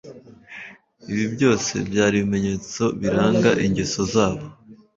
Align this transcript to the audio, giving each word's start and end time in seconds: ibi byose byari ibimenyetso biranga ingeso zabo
ibi 1.11 1.25
byose 1.33 1.73
byari 1.89 2.13
ibimenyetso 2.17 2.83
biranga 3.01 3.49
ingeso 3.65 4.01
zabo 4.13 4.45